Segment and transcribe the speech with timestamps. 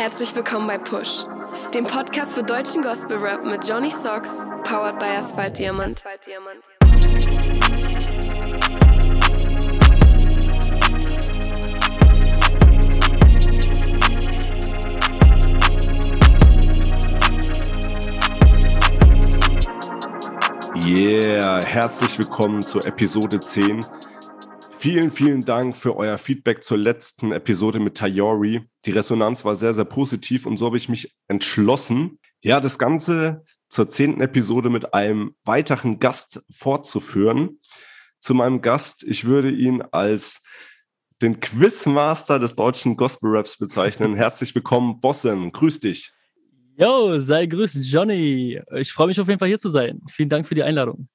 [0.00, 1.26] Herzlich willkommen bei Push,
[1.74, 6.02] dem Podcast für deutschen Gospel Rap mit Johnny Socks, powered by Asphalt Diamant.
[20.82, 23.84] Yeah, herzlich willkommen zur Episode 10.
[24.80, 28.62] Vielen, vielen Dank für euer Feedback zur letzten Episode mit Tayori.
[28.86, 33.44] Die Resonanz war sehr, sehr positiv und so habe ich mich entschlossen, ja, das Ganze
[33.68, 37.60] zur zehnten Episode mit einem weiteren Gast fortzuführen.
[38.20, 40.40] Zu meinem Gast, ich würde ihn als
[41.20, 44.16] den Quizmaster des deutschen Gospel Raps bezeichnen.
[44.16, 45.52] Herzlich willkommen, Bossen.
[45.52, 46.10] Grüß dich.
[46.78, 48.58] Yo, sei grüßt, Johnny.
[48.76, 50.00] Ich freue mich auf jeden Fall hier zu sein.
[50.08, 51.10] Vielen Dank für die Einladung.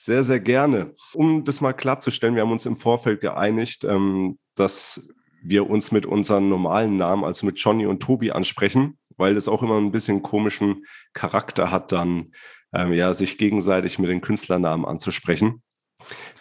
[0.00, 0.94] Sehr, sehr gerne.
[1.12, 5.08] Um das mal klarzustellen, wir haben uns im Vorfeld geeinigt, ähm, dass
[5.42, 9.60] wir uns mit unseren normalen Namen, also mit Johnny und Tobi ansprechen, weil das auch
[9.60, 10.84] immer ein bisschen komischen
[11.14, 12.32] Charakter hat, dann
[12.72, 15.62] ähm, ja, sich gegenseitig mit den Künstlernamen anzusprechen.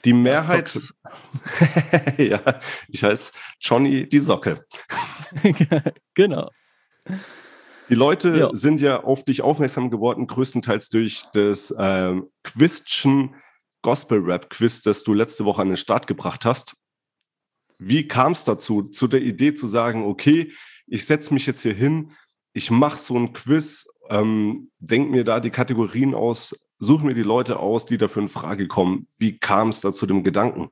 [0.06, 0.80] Die Mehrheit.
[2.18, 2.42] ja,
[2.88, 4.66] ich heiße Johnny die Socke.
[6.14, 6.52] genau.
[7.90, 8.50] Die Leute ja.
[8.54, 13.34] sind ja auf dich aufmerksam geworden, größtenteils durch das ähm, Quizchen
[13.82, 16.76] Gospel-Rap-Quiz, das du letzte Woche an den Start gebracht hast.
[17.80, 20.52] Wie kam es dazu, zu der Idee zu sagen, okay,
[20.88, 22.12] ich setze mich jetzt hier hin,
[22.54, 27.24] ich mache so ein Quiz, ähm, denke mir da die Kategorien aus, suche mir die
[27.24, 29.08] Leute aus, die dafür in Frage kommen.
[29.18, 30.70] Wie kam es da zu dem Gedanken?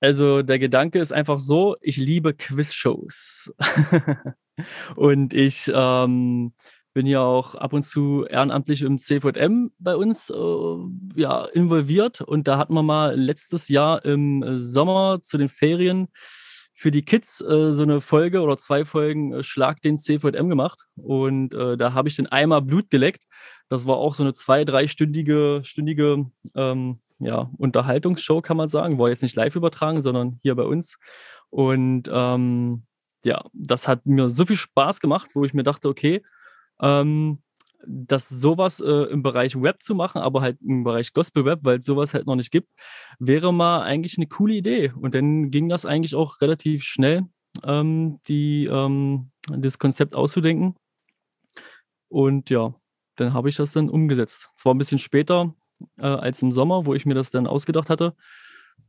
[0.00, 3.52] Also der Gedanke ist einfach so, ich liebe Quizshows.
[4.96, 6.52] und ich ähm,
[6.92, 12.20] bin ja auch ab und zu ehrenamtlich im CVM bei uns äh, ja, involviert.
[12.20, 16.08] Und da hatten wir mal letztes Jahr im Sommer zu den Ferien
[16.80, 20.86] für die Kids äh, so eine Folge oder zwei Folgen äh, Schlag den CVM gemacht.
[20.96, 23.24] Und äh, da habe ich den Eimer Blut geleckt.
[23.68, 26.24] Das war auch so eine zwei-, dreistündige stündige,
[26.54, 28.98] ähm, ja, Unterhaltungsshow, kann man sagen.
[28.98, 30.96] War jetzt nicht live übertragen, sondern hier bei uns.
[31.50, 32.84] Und ähm,
[33.24, 36.22] ja, das hat mir so viel Spaß gemacht, wo ich mir dachte, okay,
[36.80, 37.38] ähm,
[37.86, 41.78] dass sowas äh, im Bereich Web zu machen, aber halt im Bereich Gospel Web, weil
[41.78, 42.68] es sowas halt noch nicht gibt,
[43.18, 44.92] wäre mal eigentlich eine coole Idee.
[44.92, 47.22] Und dann ging das eigentlich auch relativ schnell,
[47.64, 50.74] ähm, die, ähm, das Konzept auszudenken.
[52.08, 52.74] Und ja,
[53.16, 54.50] dann habe ich das dann umgesetzt.
[54.56, 55.54] Zwar ein bisschen später
[55.98, 58.14] äh, als im Sommer, wo ich mir das dann ausgedacht hatte.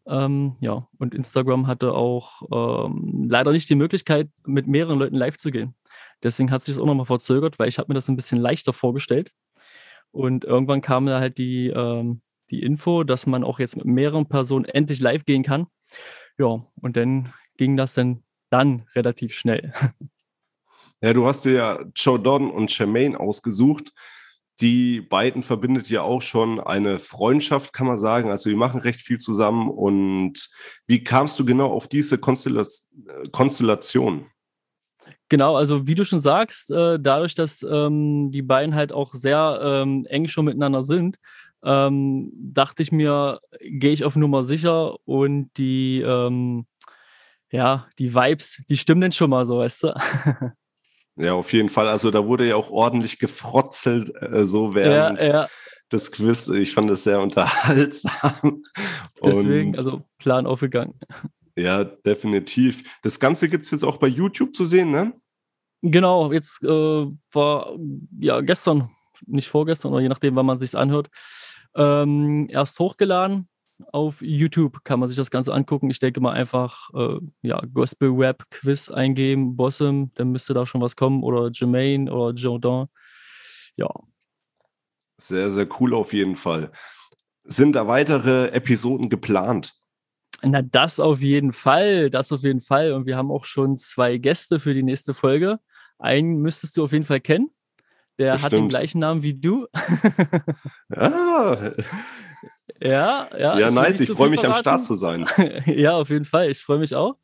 [0.08, 5.38] Ähm, ja, und Instagram hatte auch ähm, leider nicht die Möglichkeit, mit mehreren Leuten live
[5.38, 5.76] zu gehen.
[6.24, 8.74] Deswegen hat sich das auch nochmal verzögert, weil ich habe mir das ein bisschen leichter
[8.74, 9.34] vorgestellt.
[10.12, 14.28] Und irgendwann kam da halt die, ähm, die Info, dass man auch jetzt mit mehreren
[14.28, 15.68] Personen endlich live gehen kann.
[16.38, 19.74] Ja, und dann ging das dann, dann relativ schnell.
[21.04, 23.92] Ja, du hast dir ja Joe Don und Jermaine ausgesucht.
[24.60, 28.30] Die beiden verbindet ja auch schon eine Freundschaft, kann man sagen.
[28.30, 29.72] Also die machen recht viel zusammen.
[29.72, 30.52] Und
[30.86, 34.30] wie kamst du genau auf diese Konstellation?
[35.30, 39.60] Genau, also wie du schon sagst, äh, dadurch, dass ähm, die beiden halt auch sehr
[39.64, 41.18] ähm, eng schon miteinander sind,
[41.64, 46.66] ähm, dachte ich mir, gehe ich auf Nummer sicher und die, ähm,
[47.52, 49.94] ja, die Vibes, die stimmen denn schon mal so, weißt du?
[51.18, 51.88] Ja, auf jeden Fall.
[51.88, 55.48] Also da wurde ja auch ordentlich gefrotzelt, äh, so während ja, ja.
[55.92, 56.48] des Quiz.
[56.48, 58.64] Ich fand es sehr unterhaltsam.
[59.24, 61.00] Deswegen, also Plan aufgegangen.
[61.56, 62.84] Ja, definitiv.
[63.04, 65.14] Das Ganze gibt es jetzt auch bei YouTube zu sehen, ne?
[65.82, 67.78] Genau, jetzt äh, war
[68.20, 68.90] ja gestern,
[69.26, 71.10] nicht vorgestern, oder je nachdem, wann man sich anhört,
[71.76, 73.48] ähm, erst hochgeladen.
[73.92, 75.90] Auf YouTube kann man sich das Ganze angucken.
[75.90, 80.82] Ich denke mal einfach äh, ja, Gospel Web Quiz eingeben, Bossum, dann müsste da schon
[80.82, 81.24] was kommen.
[81.24, 82.88] Oder Jermaine oder Jordan.
[83.76, 83.90] Ja.
[85.18, 86.72] Sehr, sehr cool auf jeden Fall.
[87.44, 89.81] Sind da weitere Episoden geplant?
[90.44, 92.94] Na, das auf jeden Fall, das auf jeden Fall.
[92.94, 95.60] Und wir haben auch schon zwei Gäste für die nächste Folge.
[96.00, 97.52] Einen müsstest du auf jeden Fall kennen.
[98.18, 98.46] Der Bestimmt.
[98.46, 99.68] hat den gleichen Namen wie du.
[100.96, 101.58] ah.
[102.84, 103.60] Ja, ja.
[103.60, 104.00] Ja, nice.
[104.00, 104.58] Ich freue mich, verraten.
[104.58, 105.28] am Start zu sein.
[105.68, 106.50] ja, auf jeden Fall.
[106.50, 107.16] Ich freue mich auch.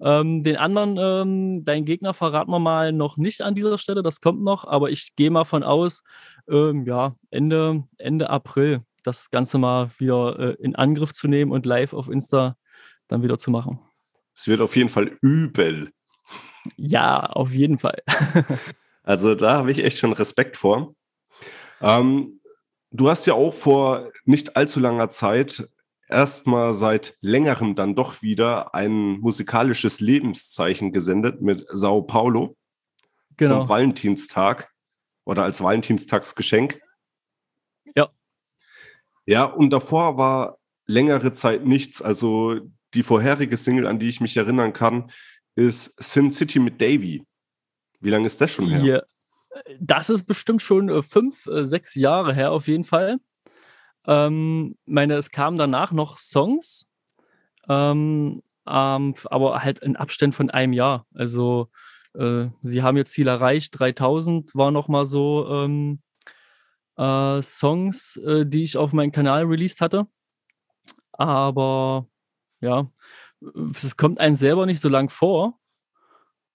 [0.00, 4.04] Ähm, den anderen, ähm, deinen Gegner verraten wir mal noch nicht an dieser Stelle.
[4.04, 4.64] Das kommt noch.
[4.64, 6.04] Aber ich gehe mal von aus,
[6.48, 11.66] ähm, ja, Ende, Ende April das Ganze mal wieder äh, in Angriff zu nehmen und
[11.66, 12.56] live auf Insta
[13.08, 13.80] dann wieder zu machen.
[14.34, 15.92] Es wird auf jeden Fall übel.
[16.76, 18.02] Ja, auf jeden Fall.
[19.02, 20.94] also da habe ich echt schon Respekt vor.
[21.80, 22.40] Ähm,
[22.90, 25.68] du hast ja auch vor nicht allzu langer Zeit
[26.08, 32.56] erstmal seit längerem dann doch wieder ein musikalisches Lebenszeichen gesendet mit Sao Paulo.
[33.36, 33.60] genau.
[33.60, 34.70] zum Valentinstag
[35.24, 36.80] oder als Valentinstagsgeschenk.
[39.26, 39.44] Ja.
[39.44, 42.02] Und davor war längere Zeit nichts.
[42.02, 42.60] Also
[42.94, 45.10] die vorherige Single, an die ich mich erinnern kann,
[45.54, 47.24] ist Sin City mit Davy.
[48.00, 48.82] Wie lange ist das schon her?
[48.84, 49.02] Ja,
[49.80, 53.18] das ist bestimmt schon äh, fünf, äh, sechs Jahre her auf jeden Fall.
[54.06, 56.86] Ähm, meine, es kamen danach noch Songs,
[57.68, 61.06] ähm, ähm, aber halt in Abständen von einem Jahr.
[61.14, 61.68] Also
[62.14, 66.00] äh, sie haben ihr Ziel erreicht, 3000 war noch mal so ähm,
[66.96, 70.06] äh, Songs, äh, die ich auf meinem Kanal released hatte.
[71.12, 72.08] Aber
[72.60, 72.90] ja,
[73.82, 75.58] es kommt einem selber nicht so lang vor.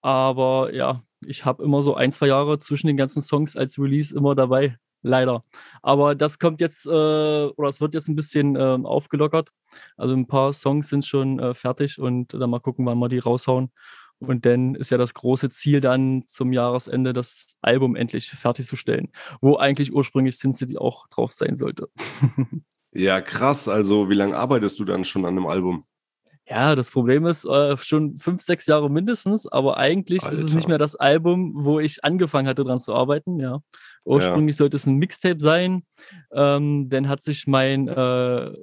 [0.01, 4.15] Aber ja, ich habe immer so ein, zwei Jahre zwischen den ganzen Songs als Release
[4.15, 4.77] immer dabei.
[5.03, 5.43] Leider.
[5.81, 9.49] Aber das kommt jetzt, äh, oder es wird jetzt ein bisschen äh, aufgelockert.
[9.95, 13.19] Also ein paar Songs sind schon äh, fertig und dann mal gucken, wann wir die
[13.19, 13.71] raushauen.
[14.19, 19.11] Und dann ist ja das große Ziel dann zum Jahresende das Album endlich fertigzustellen,
[19.41, 21.89] wo eigentlich ursprünglich Sin City auch drauf sein sollte.
[22.91, 23.67] ja, krass.
[23.67, 25.85] Also wie lange arbeitest du dann schon an einem Album?
[26.49, 30.69] Ja, das Problem ist, äh, schon fünf, sechs Jahre mindestens, aber eigentlich ist es nicht
[30.69, 33.59] mehr das Album, wo ich angefangen hatte, dran zu arbeiten, ja.
[34.05, 35.83] Ursprünglich sollte es ein Mixtape sein,
[36.31, 38.53] ähm, dann hat sich mein äh,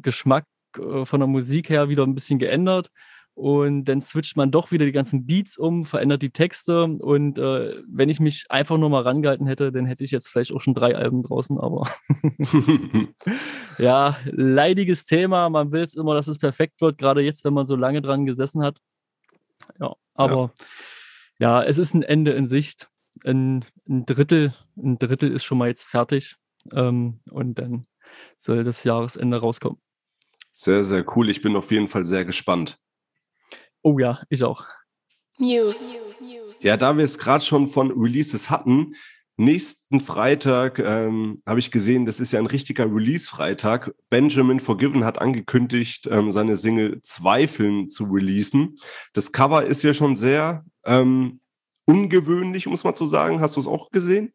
[0.00, 0.46] Geschmack
[0.78, 2.90] äh, von der Musik her wieder ein bisschen geändert
[3.34, 7.82] und dann switcht man doch wieder die ganzen Beats um, verändert die Texte und äh,
[7.88, 10.74] wenn ich mich einfach nur mal rangehalten hätte, dann hätte ich jetzt vielleicht auch schon
[10.74, 11.88] drei Alben draußen, aber
[13.78, 17.66] ja, leidiges Thema, man will es immer, dass es perfekt wird, gerade jetzt, wenn man
[17.66, 18.78] so lange dran gesessen hat.
[19.80, 20.52] Ja, aber
[21.38, 22.88] ja, ja es ist ein Ende in Sicht.
[23.24, 26.36] Ein, ein, Drittel, ein Drittel ist schon mal jetzt fertig
[26.72, 27.86] ähm, und dann
[28.38, 29.80] soll das Jahresende rauskommen.
[30.52, 31.30] Sehr, sehr cool.
[31.30, 32.78] Ich bin auf jeden Fall sehr gespannt.
[33.86, 34.64] Oh ja, ich auch.
[35.38, 36.00] News.
[36.60, 38.94] Ja, da wir es gerade schon von Releases hatten,
[39.36, 43.94] nächsten Freitag ähm, habe ich gesehen, das ist ja ein richtiger Release-Freitag.
[44.08, 48.76] Benjamin Forgiven hat angekündigt, ähm, seine Single Zweifeln zu releasen.
[49.12, 51.40] Das Cover ist ja schon sehr ähm,
[51.84, 53.42] ungewöhnlich, muss man so sagen.
[53.42, 54.32] Hast du es auch gesehen?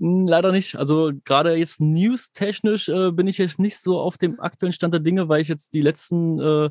[0.00, 0.74] Hm, leider nicht.
[0.74, 5.00] Also gerade jetzt news-technisch äh, bin ich jetzt nicht so auf dem aktuellen Stand der
[5.00, 6.70] Dinge, weil ich jetzt die letzten äh,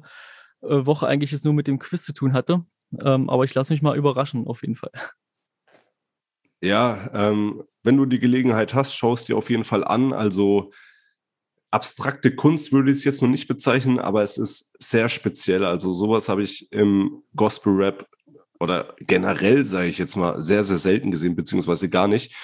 [0.61, 2.65] Woche eigentlich jetzt nur mit dem Quiz zu tun hatte.
[3.03, 4.91] Ähm, aber ich lasse mich mal überraschen, auf jeden Fall.
[6.61, 10.13] Ja, ähm, wenn du die Gelegenheit hast, schaust dir auf jeden Fall an.
[10.13, 10.71] Also
[11.71, 15.65] abstrakte Kunst würde ich es jetzt noch nicht bezeichnen, aber es ist sehr speziell.
[15.65, 18.07] Also sowas habe ich im Gospel Rap
[18.59, 22.35] oder generell, sage ich jetzt mal, sehr, sehr selten gesehen, beziehungsweise gar nicht.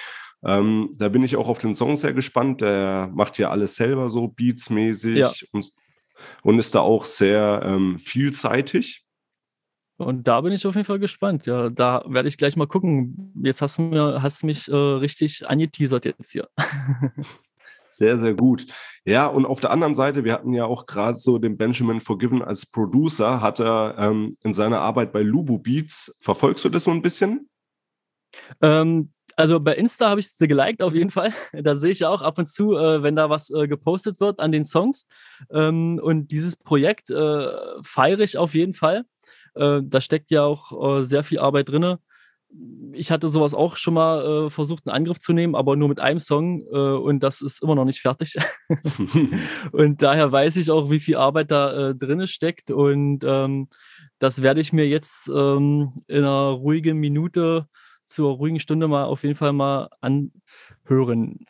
[0.44, 2.60] Ähm, da bin ich auch auf den Song sehr gespannt.
[2.60, 5.32] Der macht ja alles selber so, beatsmäßig ja.
[5.52, 5.70] und
[6.42, 9.04] und ist da auch sehr ähm, vielseitig.
[9.98, 11.46] Und da bin ich auf jeden Fall gespannt.
[11.46, 13.32] Ja, da werde ich gleich mal gucken.
[13.42, 16.48] Jetzt hast du, mir, hast mich äh, richtig angeteasert jetzt hier.
[17.88, 18.66] sehr, sehr gut.
[19.04, 22.42] Ja, und auf der anderen Seite, wir hatten ja auch gerade so den Benjamin Forgiven
[22.42, 26.92] als Producer, hat er ähm, in seiner Arbeit bei Lubu Beats, verfolgst du das so
[26.92, 27.48] ein bisschen?
[28.62, 31.32] Ähm, also bei Insta habe ich sie geliked auf jeden Fall.
[31.52, 34.40] Da sehe ich ja auch ab und zu, äh, wenn da was äh, gepostet wird
[34.40, 35.06] an den Songs.
[35.52, 37.46] Ähm, und dieses Projekt äh,
[37.82, 39.04] feiere ich auf jeden Fall.
[39.54, 41.96] Äh, da steckt ja auch äh, sehr viel Arbeit drin.
[42.92, 46.00] Ich hatte sowas auch schon mal äh, versucht, einen Angriff zu nehmen, aber nur mit
[46.00, 48.36] einem Song und das ist immer noch nicht fertig.
[49.72, 52.70] und daher weiß ich auch, wie viel Arbeit da drin steckt.
[52.70, 53.68] Und ähm,
[54.18, 57.68] das werde ich mir jetzt ähm, in einer ruhigen Minute
[58.08, 61.46] zur ruhigen Stunde mal auf jeden Fall mal anhören.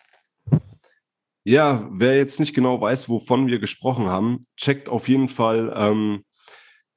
[1.44, 6.24] Ja, wer jetzt nicht genau weiß, wovon wir gesprochen haben, checkt auf jeden Fall ähm,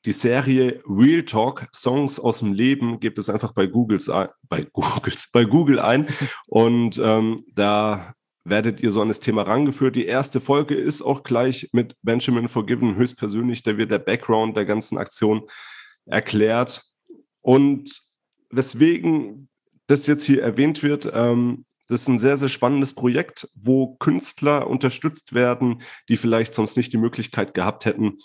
[0.04, 3.00] die Serie Real Talk Songs aus dem Leben.
[3.00, 6.08] Gebt es einfach bei, Googles ein, bei, Googles, bei Google ein
[6.48, 8.14] und ähm, da
[8.44, 9.96] werdet ihr so an das Thema rangeführt.
[9.96, 13.62] Die erste Folge ist auch gleich mit Benjamin Forgiven höchstpersönlich.
[13.62, 15.44] Da wird der Background der ganzen Aktion
[16.06, 16.82] erklärt.
[17.42, 18.02] Und
[18.50, 19.48] weswegen
[19.92, 24.68] das jetzt hier erwähnt wird, ähm, das ist ein sehr, sehr spannendes Projekt, wo Künstler
[24.68, 28.20] unterstützt werden, die vielleicht sonst nicht die Möglichkeit gehabt hätten,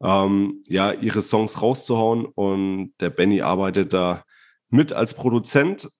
[0.00, 2.26] ähm, ja, ihre Songs rauszuhauen.
[2.26, 4.22] Und der Benny arbeitet da
[4.68, 5.90] mit als Produzent.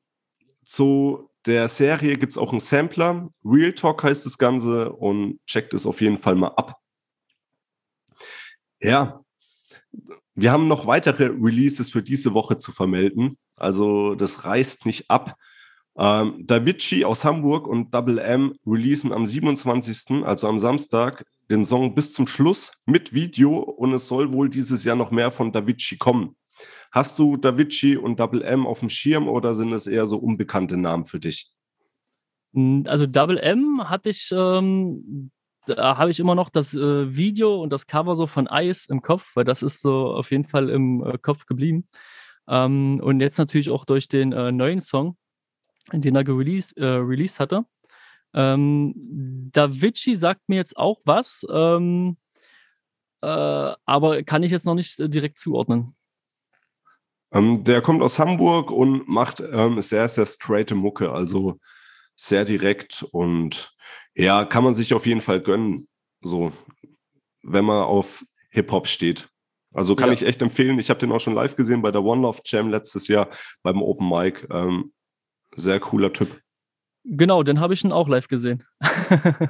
[0.65, 3.29] Zu der Serie gibt es auch einen Sampler.
[3.45, 6.77] Real Talk heißt das Ganze und checkt es auf jeden Fall mal ab.
[8.81, 9.25] Ja,
[10.35, 13.39] wir haben noch weitere Releases für diese Woche zu vermelden.
[13.57, 15.37] Also das reißt nicht ab.
[15.97, 21.95] Ähm, Davici aus Hamburg und Double M releasen am 27., also am Samstag, den Song
[21.95, 25.99] bis zum Schluss mit Video und es soll wohl dieses Jahr noch mehr von Davici
[25.99, 26.37] kommen.
[26.91, 30.79] Hast du Davici und Double M auf dem Schirm oder sind es eher so unbekannte
[30.79, 31.51] Namen für dich?
[32.55, 35.31] Hm, also Double M hatte ich, ähm,
[35.67, 39.03] da habe ich immer noch das äh, Video und das Cover so von Ice im
[39.03, 41.87] Kopf, weil das ist so auf jeden Fall im äh, Kopf geblieben.
[42.49, 45.17] Ähm, und jetzt natürlich auch durch den äh, neuen Song,
[45.93, 47.65] den er released, äh, released hatte.
[48.35, 48.95] Ähm,
[49.53, 52.17] Davici sagt mir jetzt auch was, ähm,
[53.21, 55.95] äh, aber kann ich jetzt noch nicht äh, direkt zuordnen.
[57.33, 61.59] Ähm, der kommt aus Hamburg und macht ähm, sehr, sehr straighte Mucke, also
[62.17, 63.75] sehr direkt und
[64.15, 65.89] ja, kann man sich auf jeden Fall gönnen,
[66.21, 66.53] so,
[67.43, 69.29] wenn man auf Hip-Hop steht.
[69.73, 70.15] Also kann ja.
[70.15, 70.79] ich echt empfehlen.
[70.79, 73.29] Ich habe den auch schon live gesehen bei der One Love Jam letztes Jahr
[73.63, 74.47] beim Open Mic.
[74.51, 74.93] Ähm,
[75.57, 76.41] sehr cooler Typ.
[77.05, 78.65] Genau, den habe ich ihn auch live gesehen.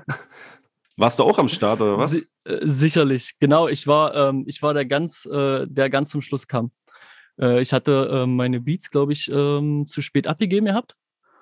[0.96, 2.12] Warst du auch am Start oder was?
[2.12, 3.68] Si äh, sicherlich, genau.
[3.68, 6.70] Ich war, ähm, ich war der ganz, äh, der ganz zum Schluss kam.
[7.40, 10.94] Äh, ich hatte äh, meine Beats, glaube ich, ähm, zu spät abgegeben gehabt.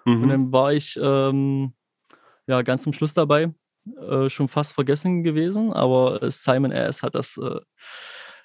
[0.05, 0.23] Mhm.
[0.23, 1.75] Und dann war ich ähm,
[2.47, 3.53] ja ganz zum Schluss dabei.
[3.97, 7.03] Äh, schon fast vergessen gewesen, aber Simon S.
[7.03, 7.61] hat das äh,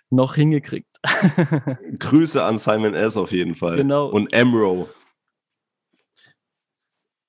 [0.09, 0.95] noch hingekriegt.
[1.99, 3.17] Grüße an Simon S.
[3.17, 3.77] auf jeden Fall.
[3.77, 4.07] Genau.
[4.07, 4.89] Und Emro.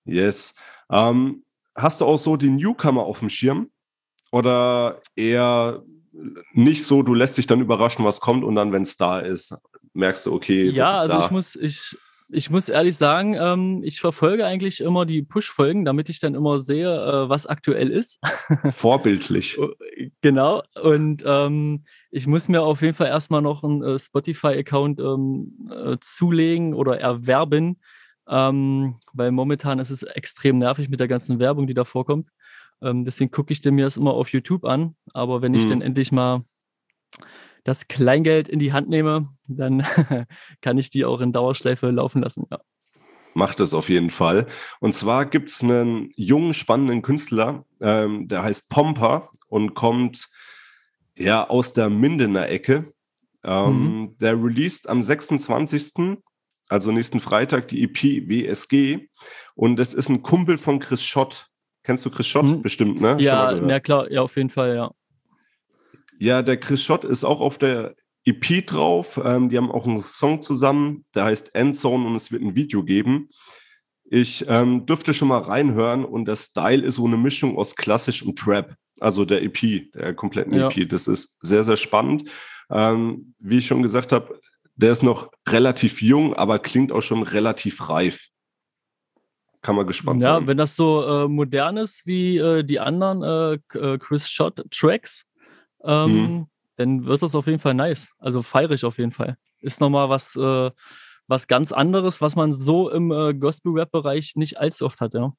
[0.04, 0.54] Yes.
[0.90, 1.44] Ähm,
[1.74, 3.70] hast du auch so die Newcomer auf dem Schirm?
[4.30, 5.82] Oder eher
[6.52, 9.54] nicht so, du lässt dich dann überraschen, was kommt und dann, wenn es da ist,
[9.92, 11.24] merkst du, okay, ja, das ist also da.
[11.24, 11.96] ich muss, ich,
[12.28, 16.58] ich muss ehrlich sagen, ähm, ich verfolge eigentlich immer die Push-Folgen, damit ich dann immer
[16.58, 18.18] sehe, äh, was aktuell ist.
[18.70, 19.58] Vorbildlich.
[19.58, 19.70] Oh,
[20.22, 20.62] genau.
[20.82, 25.96] Und ähm, ich muss mir auf jeden Fall erstmal noch einen äh, Spotify-Account ähm, äh,
[26.00, 27.80] zulegen oder erwerben,
[28.28, 32.28] ähm, weil momentan ist es extrem nervig mit der ganzen Werbung, die da vorkommt.
[32.82, 34.96] Ähm, deswegen gucke ich mir das immer auf YouTube an.
[35.14, 35.70] Aber wenn ich mhm.
[35.70, 36.42] dann endlich mal
[37.66, 39.84] das Kleingeld in die Hand nehme, dann
[40.62, 42.46] kann ich die auch in Dauerschleife laufen lassen.
[42.50, 42.60] Ja.
[43.34, 44.46] Macht es auf jeden Fall.
[44.80, 50.28] Und zwar gibt es einen jungen, spannenden Künstler, ähm, der heißt Pomper und kommt
[51.16, 52.92] ja aus der Mindener Ecke.
[53.42, 54.18] Ähm, mhm.
[54.18, 56.18] Der released am 26.,
[56.68, 59.08] also nächsten Freitag, die EP WSG.
[59.54, 61.48] Und es ist ein Kumpel von Chris Schott.
[61.82, 62.46] Kennst du Chris Schott?
[62.46, 62.62] Mhm.
[62.62, 63.16] Bestimmt, ne?
[63.20, 64.90] Ja, na klar, ja, auf jeden Fall, ja.
[66.18, 67.94] Ja, der Chris Schott ist auch auf der
[68.24, 69.20] EP drauf.
[69.24, 72.82] Ähm, die haben auch einen Song zusammen, der heißt Endzone und es wird ein Video
[72.82, 73.28] geben.
[74.08, 78.22] Ich ähm, dürfte schon mal reinhören und der Style ist so eine Mischung aus klassisch
[78.22, 80.68] und Trap, also der EP, der kompletten ja.
[80.70, 80.88] EP.
[80.88, 82.30] Das ist sehr, sehr spannend.
[82.70, 84.40] Ähm, wie ich schon gesagt habe,
[84.76, 88.28] der ist noch relativ jung, aber klingt auch schon relativ reif.
[89.62, 90.42] Kann man gespannt ja, sein.
[90.42, 94.62] Ja, wenn das so äh, modern ist wie äh, die anderen äh, äh Chris Schott
[94.70, 95.24] Tracks,
[95.86, 96.46] ähm, mhm.
[96.76, 98.10] dann wird das auf jeden Fall nice.
[98.18, 99.36] Also feiere ich auf jeden Fall.
[99.60, 100.70] Ist nochmal was, äh,
[101.26, 105.32] was ganz anderes, was man so im äh, Gospel-Rap-Bereich nicht allzu oft hat, ja.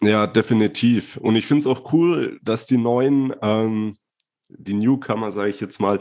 [0.00, 1.16] Ja, definitiv.
[1.16, 3.96] Und ich finde es auch cool, dass die neuen, ähm,
[4.48, 6.00] die Newcomer, sage ich jetzt mal,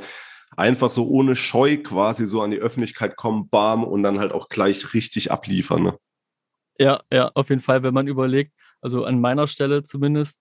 [0.56, 4.50] einfach so ohne Scheu quasi so an die Öffentlichkeit kommen, bam, und dann halt auch
[4.50, 5.84] gleich richtig abliefern.
[5.84, 5.98] Ne?
[6.80, 10.40] Ja, ja, auf jeden Fall, wenn man überlegt, also an meiner Stelle zumindest,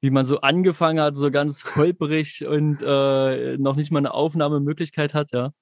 [0.00, 5.14] wie man so angefangen hat, so ganz holprig und äh, noch nicht mal eine Aufnahmemöglichkeit
[5.14, 5.52] hat, ja.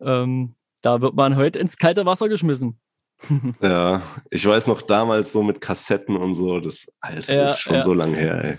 [0.00, 2.80] Ähm, da wird man heute ins kalte Wasser geschmissen.
[3.60, 7.74] ja, ich weiß noch damals so mit Kassetten und so, das Alter, ja, ist schon
[7.74, 7.82] ja.
[7.82, 8.58] so lange her, ey.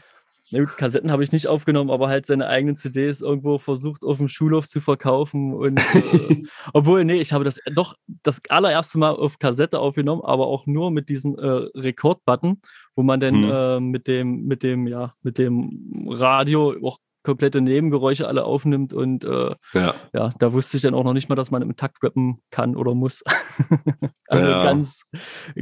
[0.53, 4.19] Na gut, Kassetten habe ich nicht aufgenommen, aber halt seine eigenen CDs irgendwo versucht auf
[4.19, 5.51] dem Schulhof zu verkaufen.
[5.51, 6.43] Und äh,
[6.73, 10.91] obwohl, nee, ich habe das doch das allererste Mal auf Kassette aufgenommen, aber auch nur
[10.91, 12.61] mit diesem äh, Rekord-Button,
[12.95, 13.51] wo man dann hm.
[13.51, 19.23] äh, mit dem, mit dem, ja, mit dem Radio auch komplette Nebengeräusche alle aufnimmt und
[19.23, 19.95] äh, ja.
[20.13, 20.33] ja.
[20.39, 22.93] da wusste ich dann auch noch nicht mal, dass man im Takt rappen kann oder
[22.93, 23.23] muss.
[24.27, 24.63] also ja.
[24.63, 25.01] ganz,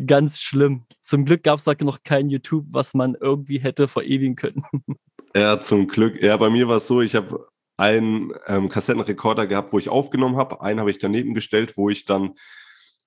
[0.06, 0.86] ganz schlimm.
[1.02, 4.64] Zum Glück gab es da noch kein YouTube, was man irgendwie hätte verewigen können.
[5.36, 6.22] ja, zum Glück.
[6.22, 10.38] Ja, bei mir war es so, ich habe einen ähm, Kassettenrekorder gehabt, wo ich aufgenommen
[10.38, 10.62] habe.
[10.62, 12.34] Einen habe ich daneben gestellt, wo ich dann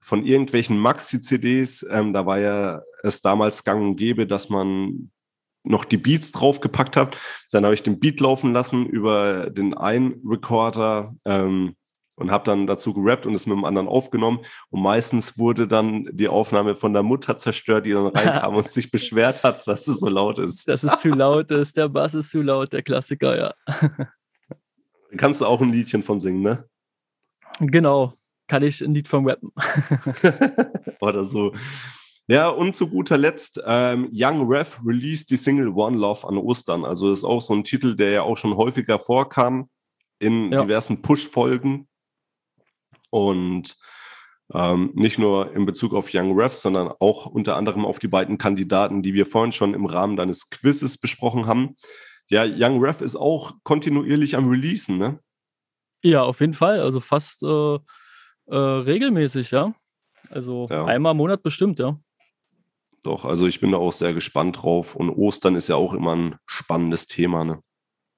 [0.00, 5.10] von irgendwelchen Maxi-CDs, ähm, da war ja es damals gang und gäbe, dass man
[5.64, 7.16] noch die Beats draufgepackt habe.
[7.50, 11.74] Dann habe ich den Beat laufen lassen über den einen Recorder ähm,
[12.16, 14.40] und habe dann dazu gerappt und es mit dem anderen aufgenommen.
[14.70, 18.90] Und meistens wurde dann die Aufnahme von der Mutter zerstört, die dann reinkam und sich
[18.90, 20.68] beschwert hat, dass es so laut ist.
[20.68, 23.54] Dass es zu laut ist, der Bass ist zu laut, der Klassiker, ja.
[25.16, 26.68] Kannst du auch ein Liedchen von singen, ne?
[27.60, 28.12] Genau,
[28.48, 29.52] kann ich ein Lied von rappen.
[31.00, 31.52] Oder so.
[32.26, 36.84] Ja, und zu guter Letzt, ähm, Young Rev released die Single One Love an Ostern.
[36.84, 39.68] Also das ist auch so ein Titel, der ja auch schon häufiger vorkam
[40.18, 40.62] in ja.
[40.62, 41.86] diversen Push-Folgen.
[43.10, 43.76] Und
[44.52, 48.38] ähm, nicht nur in Bezug auf Young Refs, sondern auch unter anderem auf die beiden
[48.38, 51.76] Kandidaten, die wir vorhin schon im Rahmen deines Quizzes besprochen haben.
[52.28, 55.18] Ja, Young Ref ist auch kontinuierlich am Releasen, ne?
[56.02, 56.80] Ja, auf jeden Fall.
[56.80, 57.78] Also fast äh,
[58.46, 59.74] äh, regelmäßig, ja.
[60.30, 60.84] Also ja.
[60.86, 61.98] einmal im Monat bestimmt, ja.
[63.04, 64.96] Doch, also ich bin da auch sehr gespannt drauf.
[64.96, 67.60] Und Ostern ist ja auch immer ein spannendes Thema, ne?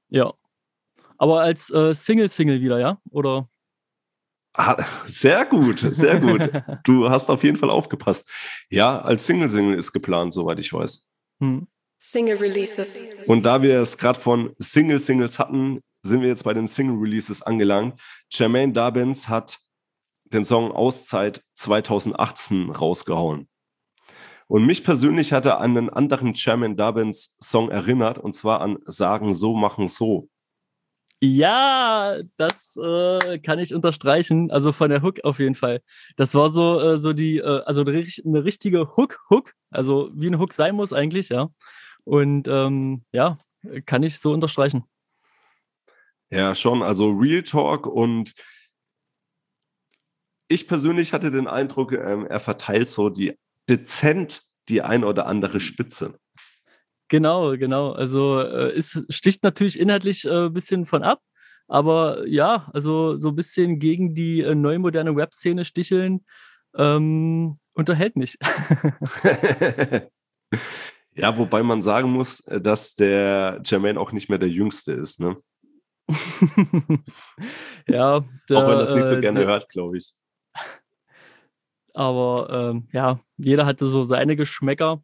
[0.09, 0.33] Ja.
[1.19, 2.99] Aber als äh, Single-Single wieder, ja?
[3.11, 3.49] Oder?
[4.55, 4.77] Ah,
[5.07, 6.51] sehr gut, sehr gut.
[6.85, 8.29] du hast auf jeden Fall aufgepasst.
[8.71, 11.05] Ja, als Single-Single ist geplant, soweit ich weiß.
[11.41, 11.67] Hm.
[11.99, 12.97] Single Releases.
[13.27, 17.43] Und da wir es gerade von Single-Singles hatten, sind wir jetzt bei den Single Releases
[17.43, 18.01] angelangt.
[18.31, 19.59] Jermaine Dobbins hat
[20.27, 23.49] den Song Auszeit 2018 rausgehauen.
[24.49, 28.79] Und mich persönlich hat er an einen anderen Jermaine Dobbins Song erinnert, und zwar an
[28.85, 30.29] Sagen so, machen so.
[31.21, 34.51] Ja, das äh, kann ich unterstreichen.
[34.51, 35.81] Also von der Hook auf jeden Fall.
[36.17, 40.53] Das war so, äh, so die, äh, also eine richtige Hook-Hook, also wie eine Hook
[40.53, 41.49] sein muss eigentlich, ja.
[42.05, 43.39] Und ähm, ja,
[43.87, 44.85] kann ich so unterstreichen.
[46.31, 46.83] Ja, schon.
[46.83, 48.35] Also Real Talk und
[50.49, 53.37] ich persönlich hatte den Eindruck, ähm, er verteilt so die
[53.69, 56.19] dezent die ein oder andere Spitze.
[57.09, 57.93] Genau, genau.
[57.93, 61.21] Also äh, es sticht natürlich inhaltlich ein äh, bisschen von ab,
[61.69, 66.25] aber ja, also so ein bisschen gegen die äh, neu moderne Web-Szene sticheln
[66.77, 68.39] ähm, unterhält mich.
[71.15, 75.21] ja, wobei man sagen muss, äh, dass der Jermaine auch nicht mehr der Jüngste ist,
[75.21, 75.37] ne?
[77.89, 78.25] ja.
[78.49, 80.13] Der, Auch wenn das nicht so äh, gerne der, hört, glaube ich.
[81.97, 85.03] Aber ähm, ja, jeder hatte so seine Geschmäcker.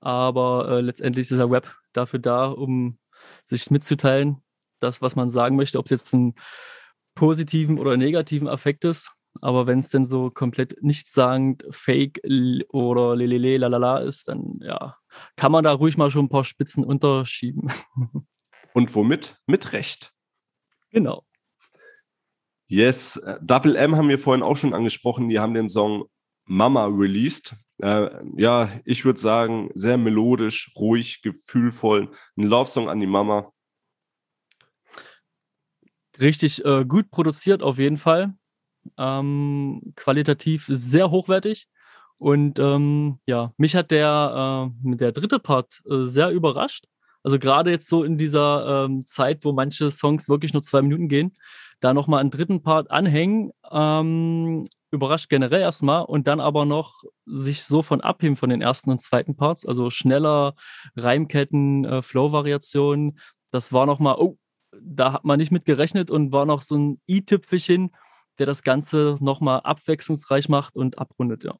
[0.00, 2.98] Aber äh, letztendlich ist der Web dafür da, um
[3.44, 4.42] sich mitzuteilen,
[4.80, 6.34] das, was man sagen möchte, ob es jetzt einen
[7.14, 9.12] positiven oder negativen Effekt ist.
[9.40, 12.20] Aber wenn es denn so komplett nichtssagend, fake
[12.70, 14.96] oder lelele, lalala ist, dann ja,
[15.36, 17.70] kann man da ruhig mal schon ein paar Spitzen unterschieben.
[18.74, 19.38] Und womit?
[19.46, 20.12] Mit Recht.
[20.90, 21.24] Genau.
[22.66, 25.28] Yes, äh, Double M haben wir vorhin auch schon angesprochen.
[25.28, 26.08] Die haben den Song
[26.44, 27.54] Mama released.
[27.78, 32.10] Äh, ja, ich würde sagen, sehr melodisch, ruhig, gefühlvoll.
[32.36, 33.52] Ein Love-Song an die Mama.
[36.20, 38.34] Richtig äh, gut produziert auf jeden Fall.
[38.98, 41.68] Ähm, qualitativ sehr hochwertig.
[42.18, 46.86] Und ähm, ja, mich hat der, äh, der dritte Part äh, sehr überrascht.
[47.24, 51.08] Also gerade jetzt so in dieser ähm, Zeit, wo manche Songs wirklich nur zwei Minuten
[51.08, 51.36] gehen,
[51.80, 57.64] da nochmal einen dritten Part anhängen, ähm, überrascht generell erstmal und dann aber noch sich
[57.64, 60.54] so von abheben von den ersten und zweiten Parts, also schneller
[60.96, 63.18] Reimketten, äh, Flow-Variationen,
[63.50, 64.38] das war nochmal, oh,
[64.80, 67.90] da hat man nicht mit gerechnet und war noch so ein i-Tüpfelchen,
[68.38, 71.56] der das Ganze nochmal abwechslungsreich macht und abrundet, ja.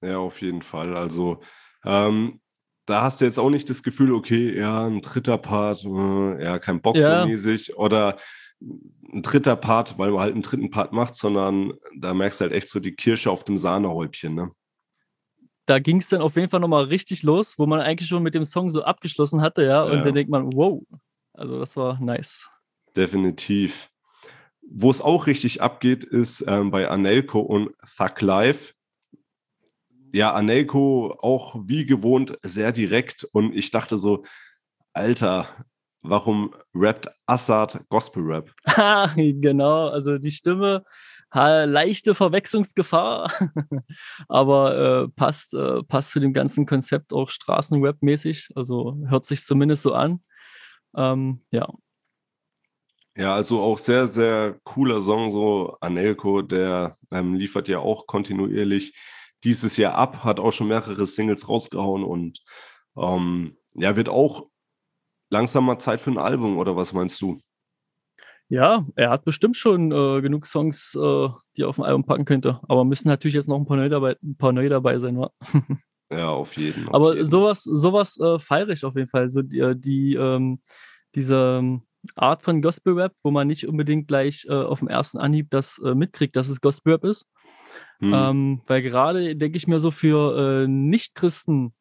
[0.00, 0.96] Ja, auf jeden Fall.
[0.96, 1.40] Also
[1.84, 2.40] ähm,
[2.86, 6.58] da hast du jetzt auch nicht das Gefühl, okay, ja, ein dritter Part, äh, ja,
[6.58, 7.26] kein Bock ja.
[7.76, 8.16] oder
[8.60, 12.52] ein dritter Part, weil man halt einen dritten Part macht, sondern da merkst du halt
[12.52, 14.50] echt so die Kirsche auf dem Sahnehäubchen, ne?
[15.66, 18.34] Da ging es dann auf jeden Fall nochmal richtig los, wo man eigentlich schon mit
[18.34, 20.02] dem Song so abgeschlossen hatte, ja, und ja.
[20.02, 20.80] dann denkt man, wow,
[21.32, 22.48] also das war nice.
[22.94, 23.90] Definitiv.
[24.68, 28.74] Wo es auch richtig abgeht, ist ähm, bei Anelko und Thug Life
[30.16, 34.24] ja, Anelko auch wie gewohnt sehr direkt und ich dachte so,
[34.94, 35.46] Alter,
[36.08, 38.52] warum rappt Assad Gospel Rap?
[39.16, 40.84] genau, also die Stimme,
[41.32, 43.32] leichte Verwechslungsgefahr,
[44.28, 49.82] aber äh, passt, äh, passt zu dem ganzen Konzept auch Straßenrap-mäßig, also hört sich zumindest
[49.82, 50.22] so an.
[50.96, 51.68] Ähm, ja.
[53.16, 58.94] Ja, also auch sehr, sehr cooler Song, so Anelko, der ähm, liefert ja auch kontinuierlich
[59.42, 62.42] dieses Jahr ab, hat auch schon mehrere Singles rausgehauen und
[62.96, 64.48] ähm, ja, wird auch
[65.30, 67.38] langsam mal Zeit für ein Album, oder was meinst du?
[68.48, 72.24] Ja, er hat bestimmt schon äh, genug Songs, äh, die er auf dem Album packen
[72.24, 72.60] könnte.
[72.68, 75.30] Aber müssen natürlich jetzt noch ein paar neue dabei, paar neue dabei sein, wa?
[76.12, 76.94] ja, auf jeden Fall.
[76.94, 77.26] Aber jeden.
[77.26, 79.28] sowas, sowas äh, feiere ich auf jeden Fall.
[79.28, 80.60] So die, äh, die ähm,
[81.16, 81.82] diese ähm,
[82.14, 85.80] Art von Gospel Rap, wo man nicht unbedingt gleich äh, auf dem ersten Anhieb das
[85.84, 87.26] äh, mitkriegt, dass es Gospel Rap ist,
[87.98, 88.12] Mhm.
[88.14, 91.72] Ähm, weil gerade denke ich mir so für Nicht-Christen,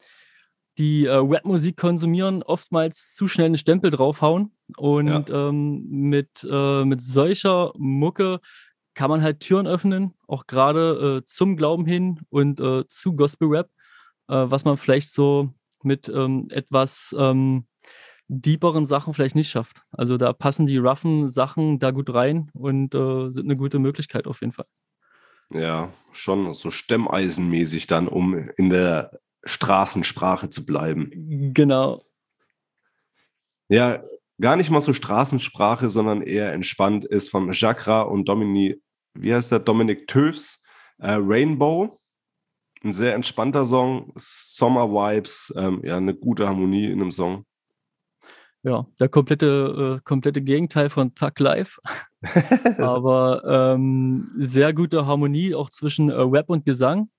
[0.77, 4.51] die äh, Rap-Musik konsumieren, oftmals zu schnell einen Stempel draufhauen.
[4.77, 5.49] Und ja.
[5.49, 8.39] ähm, mit, äh, mit solcher Mucke
[8.93, 13.69] kann man halt Türen öffnen, auch gerade äh, zum Glauben hin und äh, zu Gospel-Rap,
[14.29, 17.67] äh, was man vielleicht so mit ähm, etwas ähm,
[18.27, 19.83] deeperen Sachen vielleicht nicht schafft.
[19.91, 24.27] Also da passen die roughen Sachen da gut rein und äh, sind eine gute Möglichkeit
[24.27, 24.65] auf jeden Fall.
[25.53, 31.53] Ja, schon so stemeisenmäßig dann, um in der Straßensprache zu bleiben.
[31.53, 32.01] Genau.
[33.69, 34.03] Ja,
[34.39, 38.81] gar nicht mal so Straßensprache, sondern eher entspannt ist von Jacra und Dominique,
[39.13, 40.61] wie heißt der, Dominik Töfs,
[40.97, 41.99] äh, Rainbow.
[42.83, 47.45] Ein sehr entspannter Song, Summer Vibes, ähm, ja, eine gute Harmonie in einem Song.
[48.61, 51.79] Ja, der komplette, äh, komplette Gegenteil von Thug Life.
[52.79, 57.09] Aber ähm, sehr gute Harmonie auch zwischen äh, Rap und Gesang.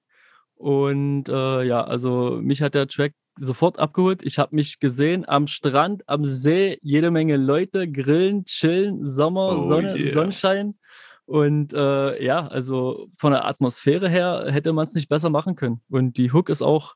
[0.56, 4.22] Und äh, ja, also mich hat der Track sofort abgeholt.
[4.22, 9.68] Ich habe mich gesehen am Strand, am See, jede Menge Leute, grillen, chillen, Sommer, oh
[9.68, 10.12] Sonne, yeah.
[10.12, 10.78] Sonnenschein.
[11.26, 15.82] Und äh, ja, also von der Atmosphäre her hätte man es nicht besser machen können.
[15.90, 16.94] Und die Hook ist auch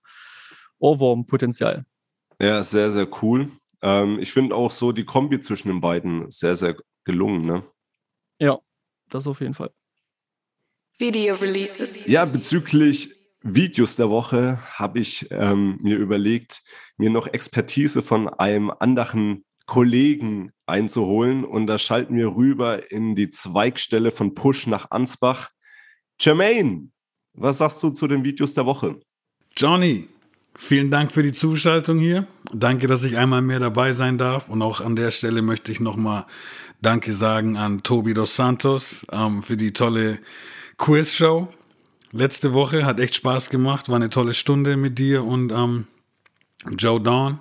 [0.79, 1.85] Ohrwurm-Potenzial.
[2.41, 3.51] Ja, sehr, sehr cool.
[3.83, 7.65] Ähm, ich finde auch so die Kombi zwischen den beiden sehr, sehr gelungen, ne?
[8.39, 8.59] Ja,
[9.11, 9.71] das auf jeden Fall.
[10.97, 12.07] Video Releases.
[12.07, 16.63] Ja, bezüglich Videos der Woche habe ich ähm, mir überlegt,
[16.97, 21.45] mir noch Expertise von einem anderen Kollegen einzuholen.
[21.45, 25.51] Und da schalten wir rüber in die Zweigstelle von Push nach Ansbach.
[26.19, 26.91] Jermaine,
[27.33, 29.01] was sagst du zu den Videos der Woche?
[29.57, 30.09] Johnny,
[30.57, 32.27] vielen Dank für die Zuschaltung hier.
[32.53, 34.49] Danke, dass ich einmal mehr dabei sein darf.
[34.49, 36.27] Und auch an der Stelle möchte ich nochmal
[36.83, 40.19] Danke sagen an Tobi dos Santos ähm, für die tolle
[40.77, 41.49] Quiz-Show
[42.13, 42.85] letzte Woche.
[42.85, 43.89] Hat echt Spaß gemacht.
[43.89, 45.87] War eine tolle Stunde mit dir und ähm,
[46.77, 47.41] Joe Dawn.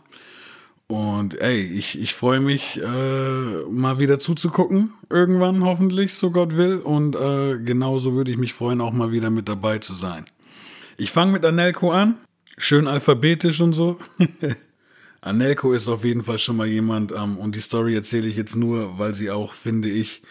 [0.88, 4.94] Und ey, ich, ich freue mich, äh, mal wieder zuzugucken.
[5.10, 6.80] Irgendwann hoffentlich, so Gott will.
[6.80, 10.26] Und äh, genauso würde ich mich freuen, auch mal wieder mit dabei zu sein.
[10.98, 12.18] Ich fange mit Anelko an.
[12.58, 14.00] Schön alphabetisch und so.
[15.22, 18.56] Anelko ist auf jeden Fall schon mal jemand, ähm, und die Story erzähle ich jetzt
[18.56, 20.22] nur, weil sie auch, finde ich,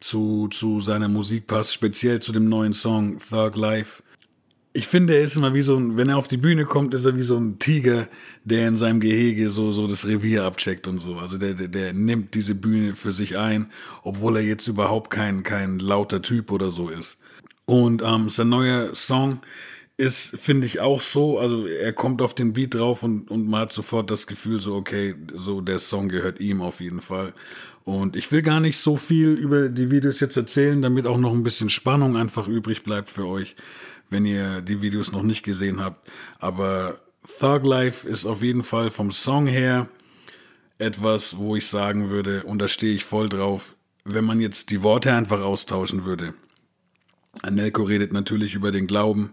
[0.00, 4.02] zu, zu seiner Musik passt, speziell zu dem neuen Song Thug Life.
[4.72, 7.06] Ich finde, er ist immer wie so ein, wenn er auf die Bühne kommt, ist
[7.06, 8.08] er wie so ein Tiger,
[8.44, 11.16] der in seinem Gehege so, so das Revier abcheckt und so.
[11.16, 13.70] Also der, der, der nimmt diese Bühne für sich ein,
[14.02, 17.16] obwohl er jetzt überhaupt kein, kein lauter Typ oder so ist.
[17.64, 19.40] Und ähm, sein neuer Song
[19.98, 23.62] ist, finde ich, auch so, also er kommt auf den Beat drauf und, und man
[23.62, 27.32] hat sofort das Gefühl so, okay, so der Song gehört ihm auf jeden Fall.
[27.84, 31.32] Und ich will gar nicht so viel über die Videos jetzt erzählen, damit auch noch
[31.32, 33.56] ein bisschen Spannung einfach übrig bleibt für euch,
[34.10, 36.10] wenn ihr die Videos noch nicht gesehen habt.
[36.40, 36.98] Aber
[37.38, 39.88] Thug Life ist auf jeden Fall vom Song her
[40.78, 44.82] etwas, wo ich sagen würde, und da stehe ich voll drauf, wenn man jetzt die
[44.82, 46.34] Worte einfach austauschen würde.
[47.42, 49.32] Anelko redet natürlich über den Glauben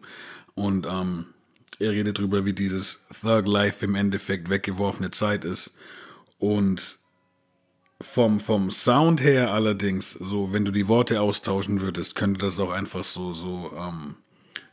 [0.56, 1.34] und ähm,
[1.80, 5.74] er redet darüber, wie dieses Thug Life im Endeffekt weggeworfene Zeit ist.
[6.38, 7.00] Und
[8.02, 12.72] vom, vom Sound her allerdings, so wenn du die Worte austauschen würdest, könnte das auch
[12.72, 14.16] einfach so, so ähm,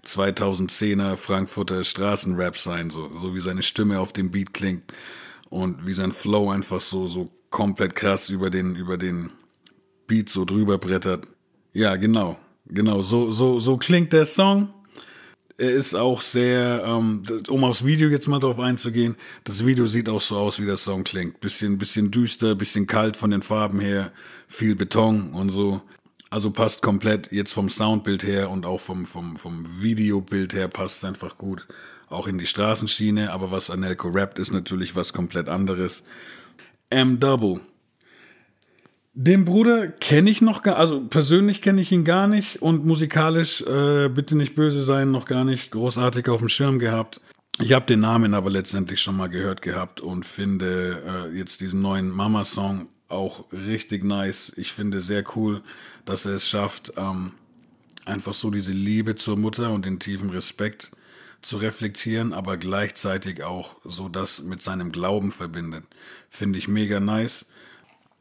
[0.05, 4.93] 2010er Frankfurter Straßenrap sein, so, so wie seine Stimme auf dem Beat klingt
[5.49, 9.31] und wie sein Flow einfach so, so komplett krass über den, über den
[10.07, 11.27] Beat so drüber brettert.
[11.73, 14.75] Ja, genau, genau, so, so, so klingt der Song
[15.61, 20.09] er ist auch sehr, ähm, um aufs Video jetzt mal drauf einzugehen, das Video sieht
[20.09, 21.41] auch so aus, wie der Song klingt.
[21.41, 24.11] Bisschen, bisschen düster, bisschen kalt von den Farben her,
[24.49, 25.83] viel Beton und so.
[26.31, 30.99] Also passt komplett jetzt vom Soundbild her und auch vom, vom, vom Videobild her passt
[30.99, 31.67] es einfach gut.
[32.09, 36.03] Auch in die Straßenschiene, aber was Anelko rappt, ist natürlich was komplett anderes.
[36.89, 37.61] M-Double
[39.13, 43.61] den Bruder kenne ich noch gar, also persönlich kenne ich ihn gar nicht und musikalisch,
[43.63, 47.21] äh, bitte nicht böse sein, noch gar nicht großartig auf dem Schirm gehabt.
[47.59, 51.83] Ich habe den Namen aber letztendlich schon mal gehört gehabt und finde äh, jetzt diesen
[51.83, 54.53] neuen Mama-Song auch richtig nice.
[54.57, 55.61] Ich finde sehr cool,
[56.05, 57.33] dass er es schafft, ähm,
[58.07, 60.91] einfach so diese Liebe zur Mutter und den tiefen Respekt
[61.43, 65.85] zu reflektieren, aber gleichzeitig auch so das mit seinem Glauben verbindet.
[66.29, 67.47] Finde ich mega nice.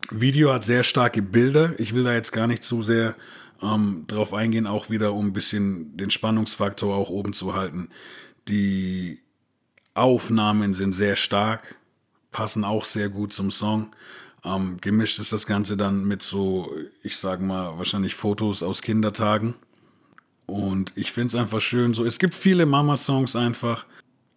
[0.10, 1.80] Video hat sehr starke Bilder.
[1.80, 3.16] Ich will da jetzt gar nicht zu sehr
[3.62, 7.90] ähm, drauf eingehen, auch wieder um ein bisschen den Spannungsfaktor auch oben zu halten.
[8.48, 9.20] Die
[9.94, 11.76] Aufnahmen sind sehr stark,
[12.32, 13.92] passen auch sehr gut zum Song.
[14.44, 19.56] Ähm, gemischt ist das Ganze dann mit so, ich sag mal, wahrscheinlich Fotos aus Kindertagen.
[20.46, 22.06] Und ich finde es einfach schön so.
[22.06, 23.86] Es gibt viele Mama-Songs einfach.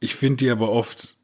[0.00, 1.16] Ich finde die aber oft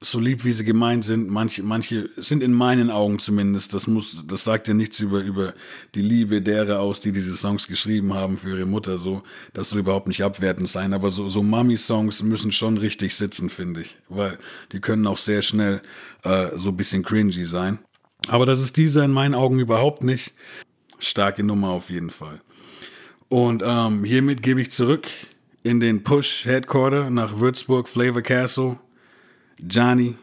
[0.00, 4.24] so lieb wie sie gemeint sind, manche, manche sind in meinen Augen zumindest, das muss,
[4.26, 5.54] das sagt ja nichts über, über
[5.94, 9.22] die Liebe derer aus, die diese Songs geschrieben haben für ihre Mutter, so,
[9.54, 13.82] das soll überhaupt nicht abwertend sein, aber so, so Mami-Songs müssen schon richtig sitzen, finde
[13.82, 14.38] ich, weil
[14.72, 15.80] die können auch sehr schnell
[16.24, 17.78] äh, so ein bisschen cringy sein.
[18.28, 20.32] Aber das ist dieser in meinen Augen überhaupt nicht.
[20.98, 22.40] Starke Nummer auf jeden Fall.
[23.28, 25.08] Und ähm, hiermit gebe ich zurück
[25.62, 28.78] in den Push Headquarter nach Würzburg, Flavor Castle.
[29.58, 30.16] Johnny,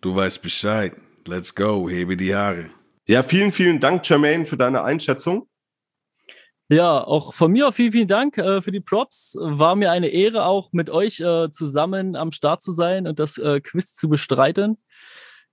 [0.00, 0.96] du weißt Bescheid.
[1.26, 2.70] Let's go, hebe die Haare.
[3.06, 5.48] Ja, vielen, vielen Dank, Jermaine, für deine Einschätzung.
[6.68, 9.36] Ja, auch von mir vielen, vielen Dank äh, für die Props.
[9.38, 13.38] War mir eine Ehre, auch mit euch äh, zusammen am Start zu sein und das
[13.38, 14.76] äh, Quiz zu bestreiten.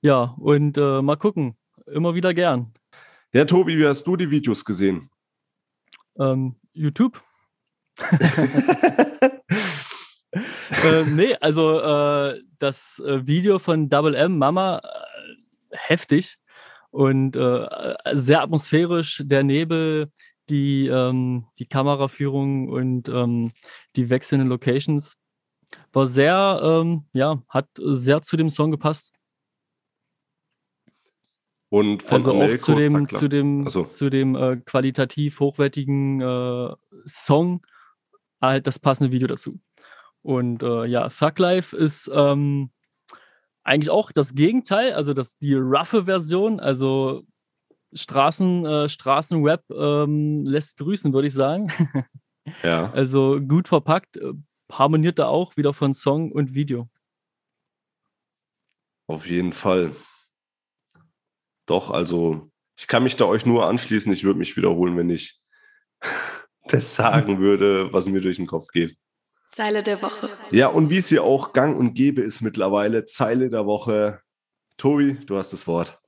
[0.02, 1.56] Ja, und äh, mal gucken.
[1.86, 2.74] Immer wieder gern.
[3.32, 5.10] Ja, Tobi, wie hast du die Videos gesehen?
[6.18, 7.22] Ähm, YouTube.
[10.84, 16.38] äh, nee, also äh, das äh, Video von Double M, Mama, äh, heftig
[16.92, 19.22] und äh, sehr atmosphärisch.
[19.26, 20.12] Der Nebel,
[20.50, 23.52] die, ähm, die Kameraführung und ähm,
[23.96, 25.16] die wechselnden Locations
[25.92, 29.12] war sehr, ähm, ja, hat sehr zu dem Song gepasst.
[31.70, 33.86] Und von also auch zu dem, zu dem, also.
[33.86, 37.66] zu dem äh, qualitativ hochwertigen äh, Song
[38.40, 39.60] halt das passende Video dazu.
[40.24, 42.72] Und äh, ja, Thug Life ist ähm,
[43.64, 47.24] eigentlich auch das Gegenteil, also das, die roughe Version, also
[47.94, 51.72] Straßen, äh, Straßenrap ähm, lässt grüßen, würde ich sagen.
[52.62, 52.92] Ja.
[52.92, 54.34] Also gut verpackt, äh,
[54.70, 56.90] harmoniert da auch wieder von Song und Video.
[59.08, 59.96] Auf jeden Fall.
[61.66, 64.12] Doch, also ich kann mich da euch nur anschließen.
[64.12, 65.40] Ich würde mich wiederholen, wenn ich
[66.66, 68.98] das sagen würde, was mir durch den Kopf geht.
[69.54, 70.30] Zeile der Woche.
[70.50, 74.22] Ja, und wie es hier auch gang und gäbe ist mittlerweile, Zeile der Woche.
[74.78, 76.00] Tobi, du hast das Wort.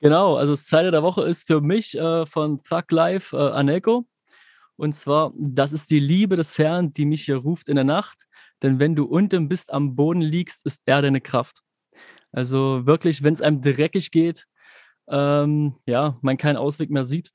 [0.00, 4.06] Genau, also das Zeile der Woche ist für mich äh, von Thug Life äh, Anelko.
[4.76, 8.26] Und zwar, das ist die Liebe des Herrn, die mich hier ruft in der Nacht.
[8.62, 11.60] Denn wenn du unten bist, am Boden liegst, ist er deine Kraft.
[12.30, 14.44] Also wirklich, wenn es einem dreckig geht,
[15.08, 17.30] ähm, ja, man keinen Ausweg mehr sieht,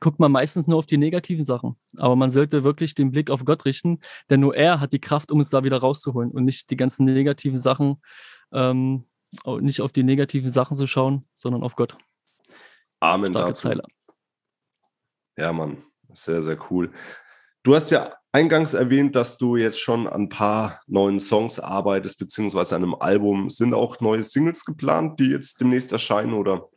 [0.00, 1.76] guckt man meistens nur auf die negativen Sachen.
[1.96, 4.00] Aber man sollte wirklich den Blick auf Gott richten,
[4.30, 7.04] denn nur er hat die Kraft, um uns da wieder rauszuholen und nicht die ganzen
[7.04, 8.00] negativen Sachen,
[8.52, 9.04] ähm,
[9.60, 11.96] nicht auf die negativen Sachen zu schauen, sondern auf Gott.
[13.00, 13.68] Amen Starke dazu.
[13.68, 13.82] Zeile.
[15.36, 16.92] Ja, Mann, sehr, sehr cool.
[17.62, 22.18] Du hast ja eingangs erwähnt, dass du jetzt schon an ein paar neuen Songs arbeitest,
[22.18, 23.50] beziehungsweise an einem Album.
[23.50, 26.68] Sind auch neue Singles geplant, die jetzt demnächst erscheinen, oder?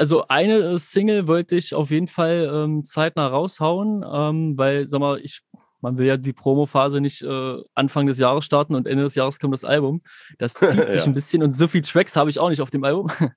[0.00, 4.98] Also eine äh, Single wollte ich auf jeden Fall ähm, zeitnah raushauen, ähm, weil, sag
[5.00, 5.42] mal, ich,
[5.82, 9.38] man will ja die Promo-Phase nicht äh, Anfang des Jahres starten und Ende des Jahres
[9.38, 10.00] kommt das Album.
[10.38, 11.04] Das zieht sich Ja.
[11.04, 13.08] ein bisschen und so viele Tracks habe ich auch nicht auf dem Album.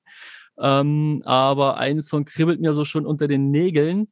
[0.58, 4.08] ähm, aber ein Song kribbelt mir so schon unter den Nägeln.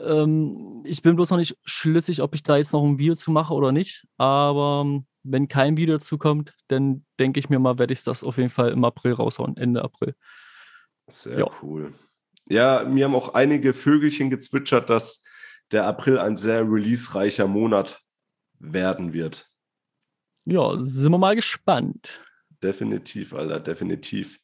[0.00, 3.32] Ähm, ich bin bloß noch nicht schlüssig, ob ich da jetzt noch ein Video zu
[3.32, 4.04] mache oder nicht.
[4.18, 4.86] Aber
[5.24, 8.50] wenn kein Video dazu kommt, dann denke ich mir mal, werde ich das auf jeden
[8.50, 10.14] Fall im April raushauen, Ende April.
[11.08, 11.50] Sehr Ja.
[11.62, 11.94] cool.
[12.48, 15.22] Ja, mir haben auch einige Vögelchen gezwitschert, dass
[15.70, 18.00] der April ein sehr releasereicher Monat
[18.58, 19.48] werden wird.
[20.44, 22.20] Ja, sind wir mal gespannt.
[22.62, 24.38] Definitiv, Alter, definitiv.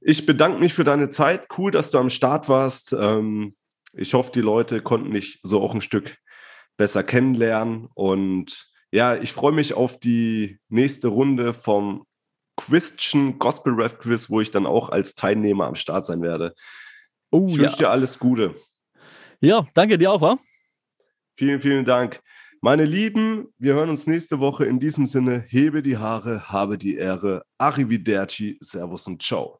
[0.00, 1.46] Ich bedanke mich für deine Zeit.
[1.56, 2.92] Cool, dass du am Start warst.
[2.92, 3.56] Ähm,
[3.92, 6.16] ich hoffe, die Leute konnten dich so auch ein Stück
[6.76, 7.88] besser kennenlernen.
[7.94, 12.06] Und ja, ich freue mich auf die nächste Runde vom
[12.66, 16.54] Question Gospel Rap Quiz, wo ich dann auch als Teilnehmer am Start sein werde.
[17.30, 17.62] Oh Ich ja.
[17.62, 18.54] wünsche dir alles Gute.
[19.40, 20.38] Ja, danke dir auch, wa?
[21.34, 22.20] Vielen, vielen Dank.
[22.60, 24.66] Meine Lieben, wir hören uns nächste Woche.
[24.66, 27.44] In diesem Sinne, hebe die Haare, habe die Ehre.
[27.56, 29.59] Arrivederci, Servus und Ciao.